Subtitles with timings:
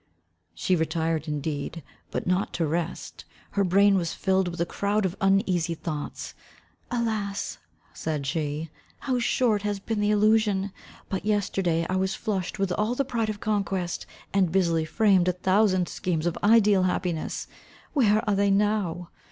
[0.55, 3.23] She retired indeed, but not to rest.
[3.51, 6.33] Her brain was filled with a croud of uneasy thoughts.
[6.89, 7.59] "Alas,"
[7.93, 10.71] said she, "how short has been the illusion!
[11.07, 15.33] But yesterday, I was flushed with all the pride of conquest, and busily framed a
[15.33, 17.45] thousand schemes of ideal happiness
[17.93, 19.11] Where are they now?